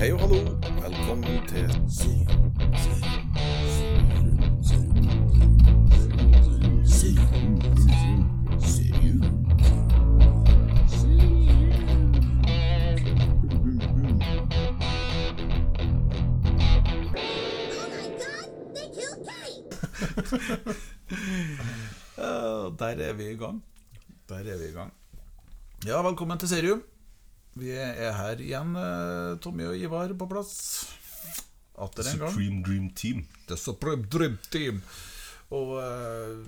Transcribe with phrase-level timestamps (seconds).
[0.00, 0.36] Hei og hallo,
[0.80, 1.68] velkommen til
[22.80, 23.64] Der er vi i gang.
[24.28, 24.92] Der er vi i gang.
[25.86, 26.89] Ja, velkommen til Serium.
[27.58, 30.52] Vi er her igjen, eh, Tommy og Ivar, på plass.
[31.80, 32.30] Atter en gang.
[32.32, 33.24] Supreme Dream Team.
[33.48, 34.82] The Supreme Dream Team.
[35.50, 36.44] Og uh,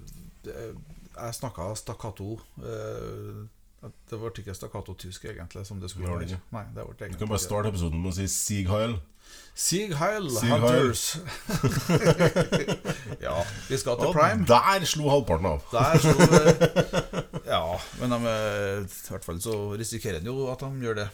[0.47, 2.37] jeg snakka stakkato.
[2.61, 3.43] Uh,
[3.83, 6.37] det ble ikke stakkato-tysk, egentlig, som det skulle Det det være.
[6.37, 6.55] ikke.
[6.55, 9.01] Nei, det ble Du kan bare starte episoden med å si Sig Heil.
[9.55, 10.63] Sieg Heil, Sieg Heil.
[10.63, 11.19] Hunters.
[13.27, 13.35] ja,
[13.69, 14.47] vi skal til Og Prime.
[14.49, 15.61] der slo halvparten av.
[15.73, 17.03] Der eh,
[17.73, 21.09] Ja, men de, eh, i hvert fall så risikerer en jo at de gjør det.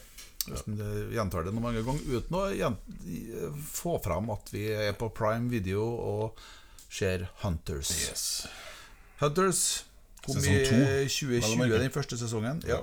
[0.49, 2.73] Hvis en eh, gjentar det noen mange ganger uten å
[3.69, 6.41] få fram at vi er på prime video og
[6.91, 7.93] ser Hunters.
[8.09, 8.27] Yes.
[9.21, 9.65] Hunters
[10.25, 12.63] kom i to, vel å 2020, den første sesongen.
[12.69, 12.83] Ja.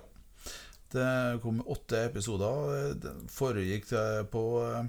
[0.95, 1.07] Det
[1.43, 2.93] kom åtte episoder.
[3.01, 3.89] Den foregikk
[4.31, 4.85] på eh,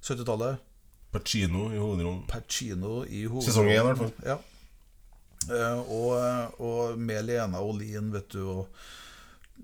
[0.00, 0.66] 70-tallet.
[1.10, 2.22] Pacino i hovedrollen.
[2.30, 3.48] Pacino i hovedrollen.
[3.48, 4.12] Sesong én, i hvert fall.
[4.22, 4.36] Ja.
[5.50, 8.68] Eh, og, og med Lena Olin, vet du, og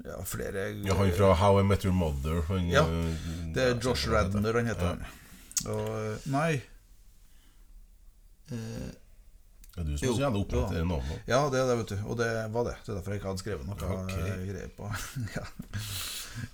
[0.05, 2.43] ja, flere Ja, han fra How I Met Your Mother.
[2.51, 4.09] Han, Ja, eh, Det er Josh?
[4.13, 4.83] Radner han heter.
[4.83, 4.97] Ja.
[4.97, 5.07] han.
[5.73, 6.51] Og eh, Nei
[9.77, 11.25] Det er du som gjerne oppretter navnet.
[11.29, 11.97] Ja, det er det, vet du.
[12.09, 12.77] Og det var det.
[12.85, 14.13] Det er derfor jeg ikke hadde skrevet noe Ok.
[14.17, 14.93] eh, greier på.
[15.37, 15.43] ja.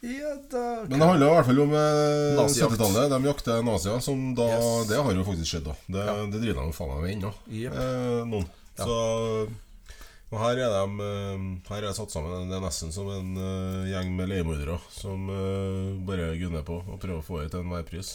[0.06, 3.12] ja da Men det handler i hvert fall om eh, 70-tallet.
[3.12, 4.88] De jakter nazier, som da Yes.
[4.90, 5.76] Det har jo faktisk skjedd, da.
[5.86, 6.16] Det, Ja.
[6.34, 7.32] det driver de faen meg med ennå.
[7.50, 7.78] yep.
[7.78, 8.50] Eh, noen.
[8.78, 8.84] Ja.
[8.86, 13.34] Så her er de eh, Her er det satt sammen Det er nesten som en
[13.36, 17.60] eh, gjeng med leiemordere som eh, bare gunner på og prøver å få det til
[17.60, 18.14] enhver pris.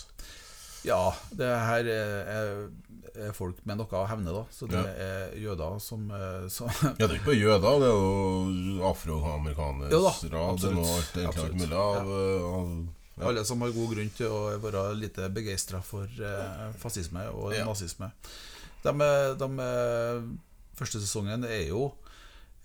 [0.88, 4.44] Ja, det her er, er, folk med noe å hevne, da.
[4.54, 4.94] Så det Ja.
[5.04, 6.06] er jøder som,
[6.54, 9.90] som Ja, det er ikke bare jøder, det er jo afroamerikanere.
[9.92, 12.14] Ja, Det er noe alt, egentlig alt mulig av,
[12.54, 12.72] av
[13.18, 13.26] Ja.
[13.32, 18.12] Alle som har god grunn til å være lite begeistra for eh, fascisme og nazisme.
[18.84, 18.92] De,
[19.40, 19.48] de,
[20.78, 21.90] første sesongen er jo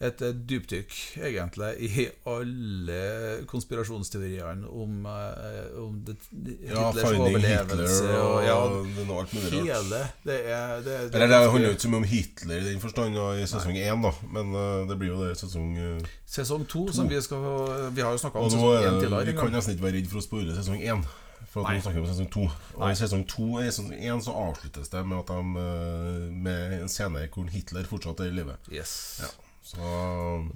[0.03, 3.03] et eh, dypdykk, egentlig, i alle
[3.51, 8.01] konspirasjonsteoriene om, eh, om det, Hitlers ja, overlevelse.
[8.03, 8.57] Hitler og, og, ja,
[8.97, 11.93] det noe alt mulig hele Det er det, det, Eller det handler jo ikke så
[11.93, 14.07] mye om Hitler i den forstand i sesong én.
[14.35, 17.47] Men eh, det blir jo det i sesong uh, Sesong to, som vi skal
[17.95, 19.27] Vi har jo snakka om sesong én tidligere.
[19.31, 21.07] vi kan nesten ikke være redd for å spore sesong én.
[21.53, 22.47] For at nå snakker vi om sesong to.
[22.79, 26.29] Og i sesong to og i sesong én så avsluttes det med at de eh,
[26.33, 28.57] Med en scene hvor Hitler fortsatt er i live.
[28.73, 28.95] Yes.
[29.21, 29.29] Ja.
[29.63, 29.79] Så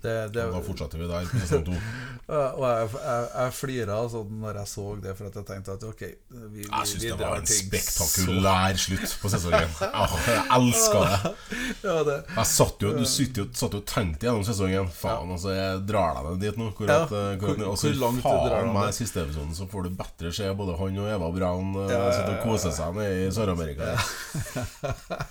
[0.03, 1.75] Det, det, da fortsetter vi der på sesong to.
[2.59, 5.85] Og jeg, jeg, jeg flira sånn når jeg så det, for at jeg tenkte at
[5.87, 9.77] ok Vi, vi, Jeg syns det var en spektakulær slutt på sesongen.
[9.97, 11.33] Ah, Jeg elska det.
[11.87, 14.91] Ja, det Jeg satt jo, du satt jo, satt jo og tenkte gjennom sesongen.
[14.99, 16.67] Faen, altså, jeg drar deg ned dit nå.
[16.81, 18.97] Hvor Ja, at, eh, hvor, hvor- og hvor langt du drar meg ned.
[18.99, 22.11] siste episoden så får du bedre se både han og Eva Braun uh, Ja, ja,
[22.19, 23.95] sitte og kose seg nede i Sør-Amerika.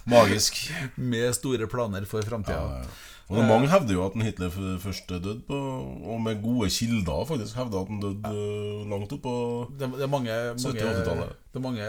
[0.07, 0.63] Magisk.
[1.11, 2.55] Med store planer for framtida.
[2.55, 3.11] Ja, ja.
[3.25, 7.57] Og det, Mange hevder jo at Hitler først døde på Og med gode kilder faktisk
[7.57, 9.33] hevder at han døde eh, langt opp på
[9.71, 11.31] Det, det, er mange, mange, 70-80-tallet.
[11.49, 11.87] det er mange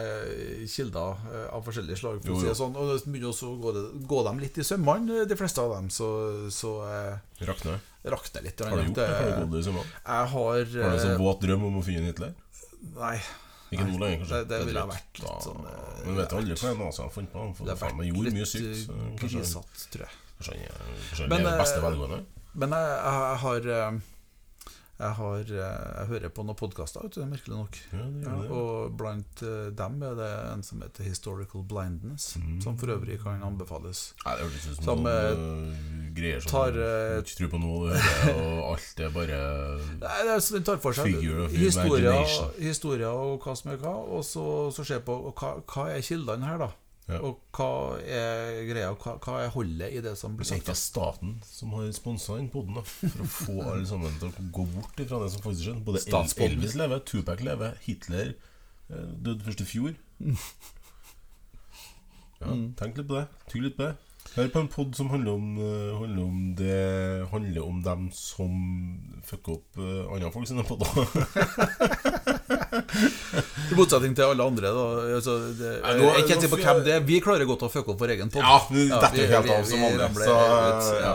[0.72, 2.22] kilder eh, av forskjellige slag.
[2.24, 3.74] For Jo, det sånn Og det begynner også å gå,
[4.08, 5.90] gå dem litt i sømmene, de fleste av dem.
[5.92, 6.08] Så,
[6.54, 7.78] så Rakner Rakne.
[8.16, 8.62] rakner litt.
[8.64, 9.08] Har du gjort det?
[9.12, 9.96] Har du gått i sømmene?
[10.06, 12.32] Jeg har Har du en sånn eh, våt drøm om å finne Hitler?
[12.96, 13.18] Nei.
[13.72, 14.28] Ikke nå lenger, kanskje?
[14.38, 17.56] det- det ville vært litt sånn, eh, Men vet aldri hva NASA har funnet på.
[17.56, 18.90] For Det faen meg gjort mye sykt.
[18.90, 20.10] eh, Kanskje grisatt, tror jeg.
[20.38, 22.24] kanskje han er- beste eh, velgående?
[22.54, 23.60] Men jeg, jeg, har
[24.98, 27.76] jeg, har, eh, jeg hører på noen podkaster, merkelig nok.
[27.92, 28.50] Ja, det Ja, det.
[28.50, 32.60] og blant eh, dem er det en som heter Historical Blindness, Mm.
[32.62, 34.14] som for øvrig kan anbefales.
[34.24, 37.60] Nei, det høres ut som, Som, sånn eh, greier som tar, du ikke tror på
[37.60, 39.40] noe og alt er bare
[40.00, 43.94] Nei, det er, så Den tar for seg historier, historier og hva som er hva,
[44.16, 46.70] og så, så ser på hva, hva er kildene her, da.
[47.08, 47.20] Ja.
[47.22, 50.80] Og hva er greia, hva, hva er holdet i det som blir Det er sagt.
[50.90, 52.80] staten som har sponsa den poden.
[52.84, 55.84] For å få alle sammen til å gå bort ifra det som faktisk skjedde.
[55.86, 56.56] Både Statspodden.
[56.58, 58.32] Elvis lever, Tupac lever, Hitler
[58.90, 59.94] eh, døde først i fjor.
[62.40, 62.74] Ja, Mm.
[62.76, 63.28] tenk litt på det.
[63.48, 63.96] Tygg litt på det.
[64.34, 66.80] Hør på en pod som handler om, eh, handler om det
[67.30, 68.50] Handler om dem som
[69.26, 70.86] fucker opp uh, andre folk sine podder.
[73.70, 74.68] I motsetning til alle andre.
[74.76, 74.84] Da,
[75.16, 77.02] altså, det, Nei, nå- jeg er ikke på hvem det er.
[77.08, 78.42] Vi klarer godt å fucke opp vår egen pod.
[78.44, 80.06] Ja, vi detter helt av som andre.
[80.20, 80.34] Så,
[81.02, 81.14] ja.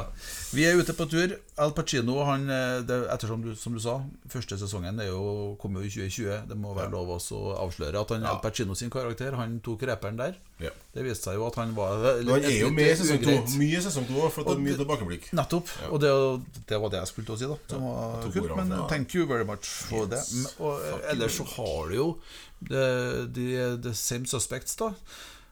[0.52, 0.56] Ja.
[0.58, 1.38] Vi er ute på tur.
[1.62, 5.76] Al Pacino, han, eh, det, ettersom du, som du sa, første sesongen er jo, kom
[5.78, 6.48] jo i 2020.
[6.50, 7.20] Det må være lov å
[7.64, 8.34] avsløre at han, Ja.
[8.36, 10.36] Al Pacino sin karakter Han tok reperen der.
[10.60, 10.70] Ja.
[10.94, 13.38] Det viste seg jo at han var han er jo med i sesong to.
[13.58, 15.32] Mye sesong to, for det er mye tilbakeblikk.
[15.34, 15.72] Nettopp.
[15.90, 16.12] Og det,
[16.68, 17.58] det var det jeg skulle til å si, da.
[17.72, 18.56] Som var kult.
[18.60, 18.86] Men ja.
[18.92, 20.30] thank you very much for Yes.
[20.30, 20.44] det.
[20.44, 22.08] Men- Og ellers så har du jo
[22.68, 24.92] the, the, the same suspects, da.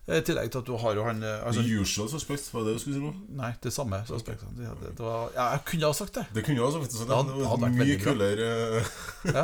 [0.09, 2.73] I tillegg til at du har jo han eh, altså, The usual suspect, var det
[2.75, 3.11] du skulle si nå?
[3.37, 4.41] Nei, det samme suspect.
[4.57, 6.23] Det, det, det var, ja, jeg kunne ha sagt det.
[6.33, 7.17] Det kunne jo sagt Det det.
[7.19, 8.47] hadde- hadde mye kulere
[8.79, 8.89] eh,
[9.37, 9.43] Ja,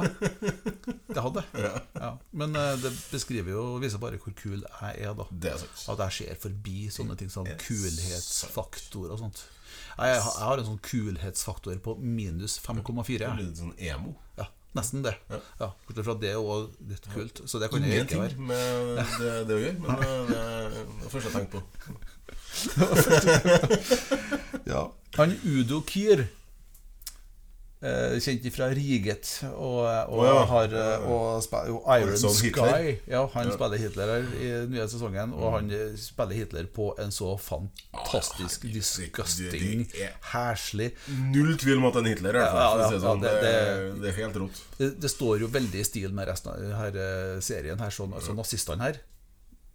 [1.16, 1.82] det hadde jeg.
[2.02, 2.12] Ja.
[2.32, 5.28] Men eh, det beskriver jo viser bare hvor kul jeg er, da.
[5.32, 5.86] Det er sant.
[5.96, 9.44] At jeg ser forbi sånne ting som kulhetsfaktor og sånt.
[9.96, 13.20] Jeg, jeg har en sånn kulhetsfaktor på minus 5,4.
[13.22, 13.38] jeg.
[13.40, 14.16] Litt sånn emo.
[14.40, 15.16] Ja, nesten det.
[15.32, 15.38] Ja.
[15.62, 16.46] Ja, Bortsett fra det er jo
[16.90, 18.36] litt kult, så det kan jeg ikke Ingenting være.
[18.50, 18.60] med
[19.22, 20.00] det, det å gjøre, men eh,
[20.30, 20.46] det er
[21.04, 21.62] det første jeg tenkte på.
[24.66, 24.92] Ja.
[25.18, 25.86] Han Udo eh,
[28.24, 30.44] kjent fra Riget, og, og oh, ja.
[30.50, 32.96] har eh, og jo Iron Sky.
[33.08, 33.52] Ja, han Ja.
[33.52, 33.52] Mm.
[33.58, 37.36] spiller Hitler her i den nye sesongen, og han eh, spiller Hitler på en så
[37.38, 39.86] fantastisk disgusting,
[40.32, 40.92] heslig
[41.34, 43.22] Null tvil om at det er en Hitler, i hvert fall.
[43.26, 44.64] Det er helt rått.
[44.80, 48.34] det, det står jo veldig i stil med resten av denne serien her, sånn, altså
[48.38, 49.04] nazistene her.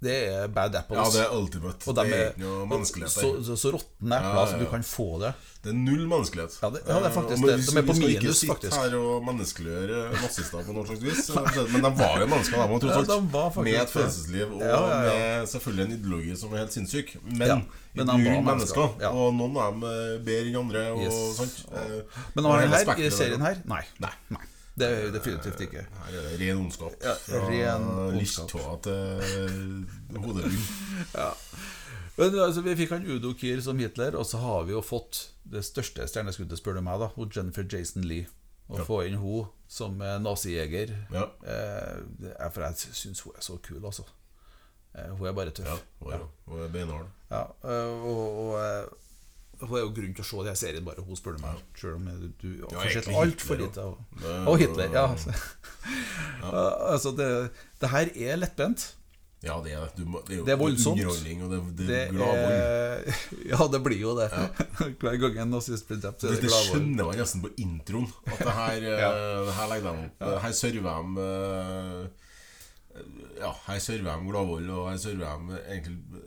[0.01, 0.97] Det er bad apples.
[0.97, 1.85] Ja, det er ultimate.
[1.91, 4.59] og de det er ikke noe menneskelighet så, så, så råtne epler, Ja, ja, ja.
[4.65, 5.33] du kan få det.
[5.61, 6.55] Det er null menneskelighet.
[6.63, 7.67] Ja, det- ja, det er faktisk Eh, det.
[7.69, 8.01] De er på minus, faktisk.
[8.01, 8.77] vi skal ikke sitte faktisk.
[8.81, 11.29] her og menneskeliggjøre nazister på noe slags vis.
[11.75, 13.13] Men de var jo mennesker, de òg, tross alt.
[13.37, 17.13] faktisk med et følelsesliv og med selvfølgelig en ideologi som er helt sinnssyk.
[17.25, 18.49] Men, men var mennesker.
[18.49, 19.13] mennesker.
[19.13, 20.87] Og noen av dem eh, bedre enn andre.
[20.97, 21.37] Og Yes.
[21.37, 21.61] sant?
[21.77, 22.01] Eh,
[22.35, 23.85] Men har hele her, i serien her, nei.
[24.01, 24.15] Nei.
[24.31, 24.47] nei.
[24.81, 25.83] Det er jo definitivt ikke.
[26.07, 26.95] Her er det ren ondskap.
[27.05, 27.15] Ja,
[27.47, 28.19] ren ondskap.
[28.21, 29.87] listtåa til
[31.21, 31.31] Ja
[32.17, 35.23] Men altså, Vi fikk han Udo Kier som Hitler, og så har vi jo fått
[35.51, 38.27] det største stjerneskuddet, spør du meg, da, hun Jennifer Jason Lee.
[38.71, 38.85] Å Ja.
[38.87, 40.93] få inn hun som eh, nazijeger.
[41.11, 41.25] Ja.
[41.43, 44.05] Eh, er for jeg syns hun er så kul, altså.
[44.95, 45.67] Eh, hun er bare tøff.
[45.67, 45.79] ja.
[46.05, 46.21] Og, ja.
[46.47, 47.09] og er beinhard.
[47.31, 48.00] Ja, øh,
[49.71, 51.65] hun er jo grunn til å se denne serien, bare hun, spør meg.
[51.79, 52.09] Selv om
[52.43, 55.07] du, har sett altfor lite av Og Hitler, ja.
[56.43, 56.65] Ja,
[56.95, 57.29] altså, det,
[57.81, 58.91] det her er lettbent.
[59.41, 59.87] Ja, det er.
[59.97, 60.99] Du det er jo Det er voldsomt.
[61.01, 63.13] underholdning, og det, det, Det er gladvold.
[63.53, 64.27] Ja, det blir jo det.
[65.01, 68.11] Hver gang en nazist blir drept, så Det, det det skjønner man nesten på introen.
[68.29, 69.13] At det her, eh, Ja.
[69.49, 73.07] det her legger de opp Her server de eh,
[73.41, 76.20] Ja, her server de Gladvold, og her server de egentlig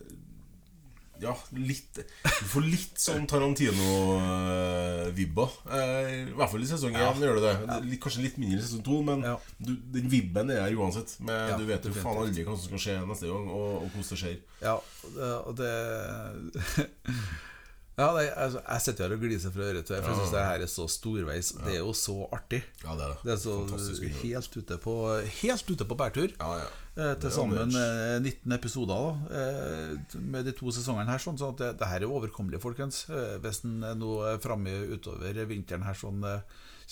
[1.22, 2.02] Ja, litt Du
[2.50, 5.44] får litt sånn Tarantino-vibba.
[5.70, 7.52] I hvert fall i sesong 1 gjør det.
[7.86, 9.18] det kanskje litt mindre i sesong 2, men
[9.58, 11.10] du, den vibben er der uansett.
[11.24, 13.88] Men Ja, du vet jo faen aldri hva som skal skje neste gang, og, og
[13.94, 14.38] hvordan det skjer.
[14.64, 14.76] Ja,
[15.44, 15.72] og det
[17.96, 20.32] Ja, nei, altså, Jeg sitter her og gliser fra øre til øre, for jeg syns
[20.34, 21.50] det her er så storveis.
[21.62, 22.58] Det er jo så artig.
[22.82, 23.18] Ja, det er det.
[23.22, 24.94] Det er så Fantastisk helt ute på
[25.42, 26.34] Helt ute på bærtur.
[26.40, 26.66] Ja, ja.
[26.96, 28.16] Eh, Det Til sammen ambitiøst.
[28.16, 31.18] eh, 19 episoder da, eh, med de to sesongene her.
[31.22, 33.04] Sånn, så at det, det her er overkommelig, folkens.
[33.10, 36.40] Eh, Hvis en er nå er framme utover vinteren her sånn eh,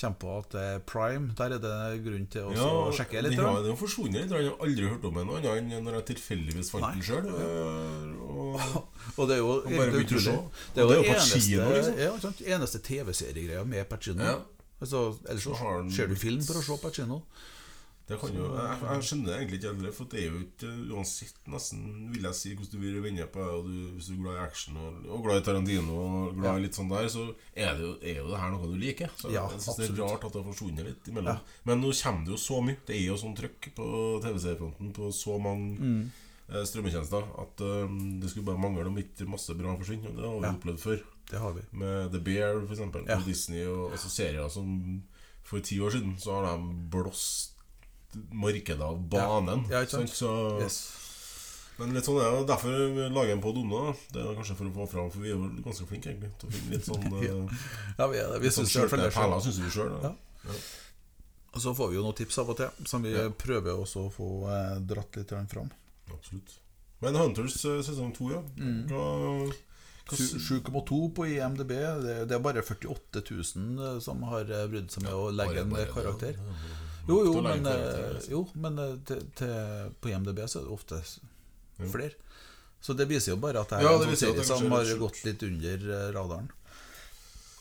[0.01, 3.37] kommer på at det er prime, der er det grunn til å så sjekke litt.
[3.39, 4.33] Ja, den har forsvunnet litt.
[4.33, 7.29] Jeg har aldri hørt om den annet enn når jeg tilfeldigvis fant den sjøl.
[8.23, 8.61] Og
[9.19, 10.35] Og det er jo Og bare begynte å se.
[10.75, 12.37] Det er jo det eneste, liksom.
[12.47, 14.25] ja, eneste TV-seriegreia med Pacino.
[14.25, 14.39] Ja.
[14.83, 17.23] Altså, ellers så ser du film for å se Pacino.
[18.09, 21.37] Det kan jo, jeg, jeg skjønner egentlig ikke heller, for det er jo ikke uansett
[21.49, 21.83] nesten,
[22.13, 23.75] vil jeg si, hvordan du vil vende på det.
[23.97, 26.75] Hvis du er glad i action og, og glad i Tarantino og glad i litt
[26.79, 29.15] sånn der, så er det jo, er jo det her noe du liker.
[29.17, 31.39] Så Ja, jeg synes det er rart at det har forsvunnet litt imellom.
[31.65, 32.77] Men nå kommer det jo så mye.
[32.87, 33.87] Det er jo sånn trøkk på
[34.27, 36.11] TV-seriefronten på så mange Mm.
[36.53, 40.11] eh, strømmetjenester at um, det skulle bare mangle om ikke masse bra forsvinner.
[40.11, 40.53] Og det har vi Ja.
[40.59, 41.03] opplevd før.
[41.31, 41.63] Det har vi.
[41.73, 43.17] Med The Bear, eksempel, Ja.
[43.17, 45.03] på Disney, og altså serier som
[45.45, 47.52] For ti år siden så har de blåst
[48.33, 49.65] markedet av banen.
[49.71, 50.07] Ja, ja?
[50.07, 50.81] Så, Yes.
[51.79, 52.43] Men litt sånn er det.
[52.51, 52.75] Derfor
[53.11, 53.95] lager jeg en podd om det.
[54.13, 56.51] Det er kanskje for å få fram, for vi er jo ganske flinke egentlig til
[56.51, 57.65] å finne litt sånn eh,
[57.99, 58.41] Ja, vi, er det.
[58.45, 59.09] vi Sånn syns det.
[59.17, 59.95] perler, syns vi sjøl.
[60.05, 60.13] Ja.
[61.53, 63.27] Og så får vi jo noen tips av og til, som vi Ja.
[63.31, 65.73] prøver også å få eh, dratt litt fram.
[66.13, 66.55] Absolutt.
[67.03, 68.41] Men Hunters eh, sesong to, ja.
[68.61, 68.87] Mm.
[68.93, 69.03] Hva,
[70.13, 71.73] hva Sju- 7,2 på IMDb.
[72.05, 75.73] Det, det er bare 48 000 som har eh, brydd seg med å legge en
[75.97, 76.37] karakter.
[76.37, 76.89] ja, ja, ja.
[77.09, 78.31] Jo, jo, men, eh, altså.
[78.31, 79.55] jo, men eh, til, til,
[80.01, 81.01] på IMDb så er det ofte
[81.91, 82.15] flere.
[82.83, 85.19] Så det viser jo bare at det er Ja, en det serie som har gått
[85.27, 86.51] litt under eh, radaren.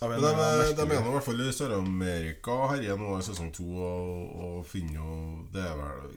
[0.01, 4.31] Men de, de mener i hvert fall i Sør-Amerika herjer nå i sesong to og,
[4.41, 5.17] og finner jo
[5.53, 6.15] Det er vel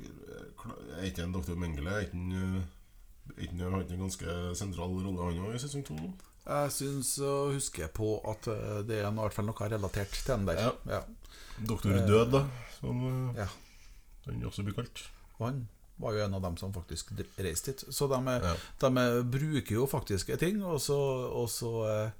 [0.96, 1.52] Er ikke en Dr.
[1.60, 1.92] Mengele?
[1.92, 2.62] Er ikke en,
[3.36, 5.98] ikke en, en ganske sentral rolle han òg i sesong to?
[6.48, 8.48] Jeg syns å huske på at
[8.88, 10.58] det er noe- i hvert fall noe relatert til den der.
[10.64, 10.72] Ja.
[10.88, 11.02] Ja.
[11.62, 12.46] Doktor Død, da.
[12.80, 13.04] Som
[13.36, 13.48] eh, Ja.
[14.26, 15.04] den også blir kalt.
[15.38, 15.68] Og han
[15.98, 17.84] var jo en av dem som faktisk reiste dit.
[17.94, 18.54] Så de, Ja.
[18.80, 20.96] de er- bruker jo faktiske ting, og så,
[21.32, 22.10] og så eh,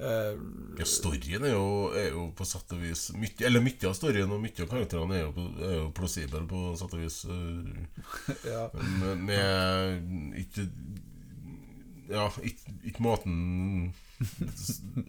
[0.00, 0.36] eh,
[0.78, 4.30] Ja, storyen er jo, er jo på sett og vis mye, Eller mye av storyen
[4.30, 7.24] og mye av karakterene er jo, er jo plausible på sett og vis.
[7.24, 8.68] eh, ja.
[8.74, 10.68] Men med ikke
[12.12, 12.28] Ja,
[12.84, 13.92] ikke måten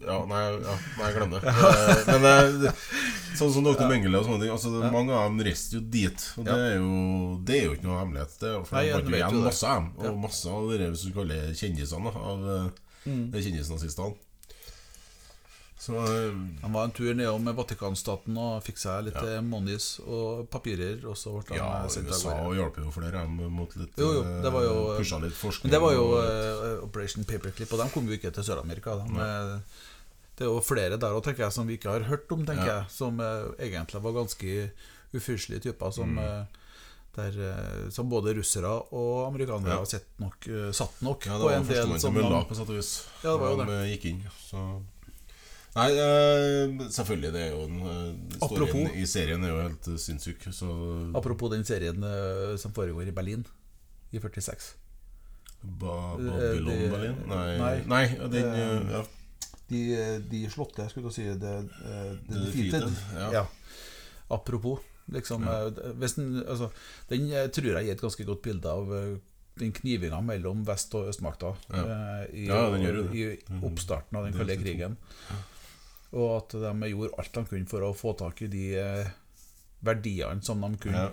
[0.03, 1.41] Ja, nei, ja, nei glem det.
[1.43, 2.27] Eh, Men
[2.69, 2.83] eh,
[3.39, 3.85] sånn som Dr.
[3.89, 6.25] Mengele og sånne ting altså, Mange av dem reiste jo dit.
[6.39, 6.91] Og det er jo,
[7.47, 8.35] det er jo ikke noe hemmelighet.
[8.41, 9.89] Det er, for Nei, de igjen masse av dem.
[10.11, 12.71] Og masse av det hvis du kaller kjendisene av eh,
[13.03, 13.33] Mm.
[13.35, 14.13] kjendisnazistene.
[15.83, 19.41] Så eh, Han var en tur nedom Vatikanstaten og fikk seg litt ja.
[19.43, 22.55] monies og papirer, og så ble han ja, USA gårde.
[22.61, 25.67] hjalp jo flere dem mot litt Jo, jo, det var jo- eh, Pusha litt forskning.
[25.67, 28.95] Men det var jo og- eh, Operation Paperclip, og de kom jo ikke til Sør-Amerika.
[29.03, 29.59] De, eh,
[30.35, 32.77] Det er jo flere der tenker jeg, som vi ikke har hørt om, tenker Ja.
[32.81, 32.89] jeg.
[32.89, 34.71] Som uh, egentlig var ganske
[35.13, 35.91] ufyselige typer.
[35.93, 36.47] Som, mm.
[37.15, 39.77] der, eh, som både russere og amerikanere Ja.
[39.77, 42.55] har sett nok, eh, satt nok Ja, det på var en del som de- på
[42.55, 43.05] sett og vis.
[43.23, 44.81] Ja, det var jo de eh, gikk inn, så
[45.73, 49.95] Nei, uh, selvfølgelig, det er jo den uh, Apropos- i serien er jo helt uh,
[49.97, 50.67] sinnssyk, så
[51.17, 53.41] Apropos den serien uh, som foregår i Berlin
[54.13, 54.67] i 46.
[55.63, 57.15] ba Babylon de, Berlin?
[57.31, 57.75] Nei, nei.
[57.89, 59.03] nei den ja.
[59.73, 59.79] De,
[60.29, 61.23] de slåtte, skulle jeg si.
[61.41, 61.53] The,
[62.27, 62.89] the Defeated.
[63.15, 63.29] Ja.
[63.39, 63.43] Ja.
[64.35, 64.83] Apropos.
[65.11, 65.69] Liksom, Ja.
[65.71, 66.67] den, altså,
[67.09, 67.25] den
[67.55, 68.91] tror jeg gir et ganske godt bilde av
[69.59, 71.87] den knivinga mellom vest- og østmakta Ja.
[72.29, 73.25] i, Ja, i
[73.63, 74.97] oppstarten av den kalde krigen.
[74.99, 75.41] krigen.
[76.13, 79.11] Og at de gjorde alt de kunne for å få tak i de eh,
[79.83, 81.09] verdiene som de kunne.
[81.09, 81.11] ja.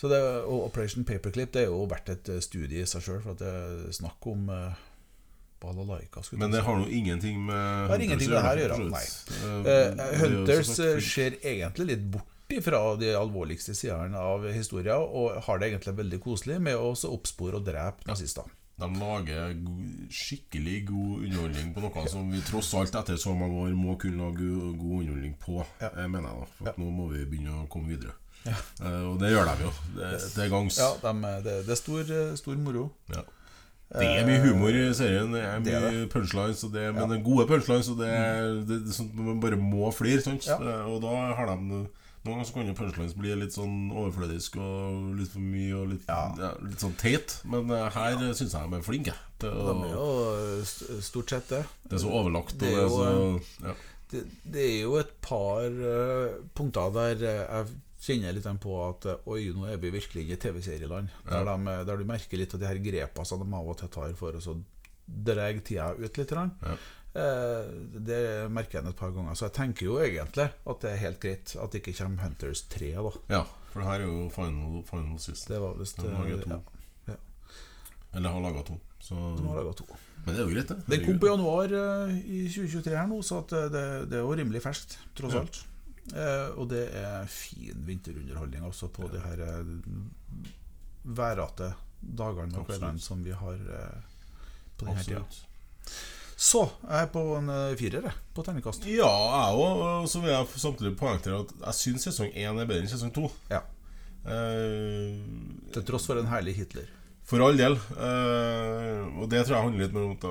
[0.00, 0.18] Så det,
[0.48, 3.42] og Operation Paperclip Det er jo verdt et eh, studie i seg sjøl, for at
[3.42, 4.78] det er snakk om uh,
[5.60, 6.22] balalaika.
[6.40, 8.94] Men det har nå ingenting med Det har ingenting med det her å gjøre, for
[8.94, 9.06] nei.
[9.44, 14.96] Eh, Eh, jo Hunters eh, ser egentlig litt bort ifra de alvorligste sidene av historien,
[15.04, 18.48] og har det egentlig veldig koselig med å oppspore og drepe nazister.
[18.80, 19.54] De lager
[20.10, 24.24] skikkelig god underholdning på noe som vi tross alt etter så mange år må kunne
[24.24, 25.90] lage god underholdning på, Ja.
[25.96, 26.38] eh, mener jeg.
[26.40, 26.72] da For Ja.
[26.78, 28.14] Nå må vi begynne å komme videre.
[28.46, 29.72] Eh, og det gjør de jo.
[29.96, 30.78] Det, det er gangs.
[30.80, 32.90] Ja, eh, det, det er stor, eh, stor moro.
[33.12, 33.22] Ja.
[33.90, 37.06] Det er mye humor i serien, det er det mye punchlines, og det, men Ja.
[37.16, 40.22] det gode punchlines, og det er, det, det sånn man bare må flire.
[40.22, 40.56] Sånn, Ja.
[40.62, 41.86] Eh, Og da har de
[42.20, 45.86] Noen ganger så kan jo punchlines bli litt sånn overflødisk og litt for mye og
[45.94, 46.18] litt, Ja.
[46.36, 48.32] ja, litt sånn teit, men eh, her ja.
[48.36, 49.14] syns jeg de er flinke.
[49.40, 51.62] til De er jo stort sett det.
[51.88, 52.52] Det er så overlagt.
[52.52, 53.74] Og Det det er er jo, så ja.
[54.12, 57.72] det, det er jo et par uh, punkter der eh, jeg
[58.04, 61.08] kjenner litt på at Oi, nå er vi virkelig i TV-serieland.
[61.28, 63.88] Der, de- der du merker litt av de her grepene som de av og til
[63.88, 64.58] tar for å så
[65.10, 66.30] dra tida ut litt.
[66.36, 66.76] Ja.
[67.10, 67.70] Eh,
[68.06, 68.18] det
[68.54, 69.34] merker jeg et par ganger.
[69.34, 72.62] Så jeg tenker jo egentlig at det er helt greit at det ikke kommer Hunters
[72.70, 72.90] 3.
[72.94, 73.40] da ja,
[73.72, 75.48] for det her er jo final, final sist.
[75.50, 76.60] Det var visst eh, to.
[77.10, 77.16] ja,
[78.14, 78.78] Eller har laga to.
[79.00, 79.86] Så, de har laget to.
[80.26, 80.78] men det er jo greit, det.
[80.92, 83.64] Den kom på januar eh, i 2023 her nå, så det,
[84.10, 85.40] det er jo rimelig ferskt, tross Ja.
[85.46, 85.64] alt.
[86.58, 89.42] Og det er fin vinterunderholdning også på de her
[91.04, 91.68] værete
[92.00, 93.60] dagene og kveldene som vi har
[94.80, 95.22] på denne tida.
[96.40, 98.86] Så jeg er på en eh, firer, på terningkast.
[98.88, 99.10] Ja,
[99.50, 100.06] jeg òg.
[100.08, 103.26] Så vil jeg samtidig poengtere at jeg syns sesong én er bedre enn sesong to.
[103.52, 103.60] Ja.
[104.24, 105.20] Eh,
[105.74, 106.88] Til tross for en herlig Hitler.
[107.30, 107.76] for all del.
[107.76, 110.24] Eh, og det tror jeg handler litt mer om at,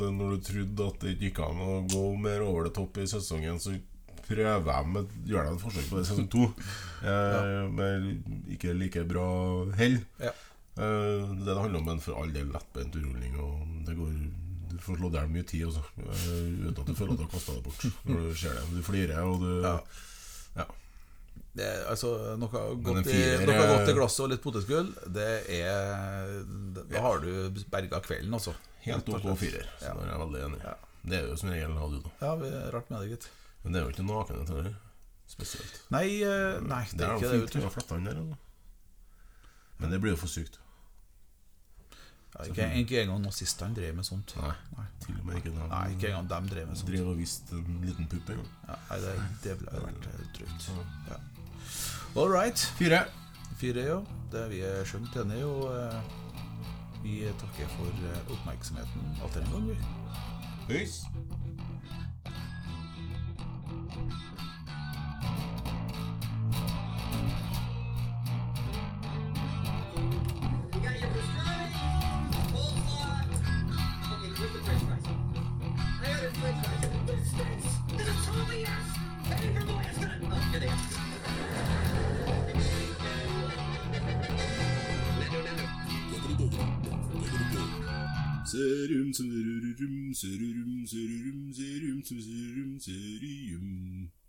[0.16, 3.06] når du trodde at det ikke gikk an å gå mer over det topp i
[3.06, 3.76] sesongen, så
[4.26, 6.48] prøver jeg med, gjør jeg et forsøk på det sesong to.
[7.00, 8.10] Eh, Med
[8.52, 9.28] ikke like bra
[9.78, 9.94] hell.
[10.20, 10.32] Ja.
[10.76, 13.38] Eh, det det handler om en for all del lettbent underholdning.
[13.40, 14.10] Og det går
[14.70, 16.28] Du får slått i hjel mye tid også, eh,
[16.68, 17.86] uten at du føler at du har kasta det bort.
[18.06, 19.74] Når du ser det Du flirer, og du Ja.
[20.60, 20.66] Ja.
[21.56, 26.44] Det altså, noe godt, fire, i, noe godt i glasset og litt potetgull, det er
[26.92, 28.54] Da har du berga kvelden, altså.
[28.84, 29.66] Helt ok firer.
[29.80, 29.96] Så Ja.
[29.98, 30.62] er jeg veldig enig.
[30.64, 30.74] Ja.
[31.02, 32.10] Det er jo som regel du, da.
[32.20, 33.28] Ja, vi er rart med det, gitt.
[33.64, 34.74] Men det er jo ikke nakenhet heller.
[35.30, 35.80] Spesielt.
[35.94, 37.28] Nei, eh, nei det er det.
[37.30, 38.04] er ikke det.
[38.04, 38.36] der, altså.
[39.78, 40.58] Men det blir jo for sykt.
[42.30, 44.36] Ja, ikke, ikke engang nazistene drev med sånt.
[44.38, 44.84] Nei, Nei.
[45.02, 46.92] til og med ikke de, Nei, ikke engang dem drev med sånt.
[46.92, 48.52] Drev og viste en liten pupp en gang.
[48.68, 50.68] Ja, nei, det, det ville vært eh, drøyt.
[51.10, 51.18] Ja.
[52.14, 52.64] All right.
[52.78, 53.02] Fire.
[53.60, 53.98] Fire, ja.
[54.32, 56.16] Det er vi er skjønt enige, og eh,
[57.02, 59.78] vi takker for eh, oppmerksomheten atter en gang, vi.
[60.70, 61.00] Høys.
[88.60, 94.19] serim serim serim serim serim serim serim serim